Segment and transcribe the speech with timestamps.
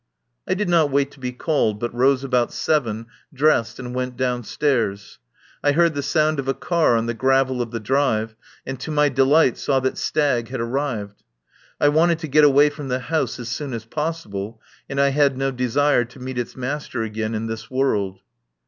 [0.47, 5.19] I did not wait to be called, but rose about seven, dressed, and went downstairs.
[5.63, 8.35] I heard the sound of a car on the gravel of the drive,
[8.65, 11.21] and to my delight saw that Stagg had arrived.
[11.79, 14.59] I wanted to get away from the house as soon as possible,
[14.89, 18.21] and I had no desire to meet its master again in this world.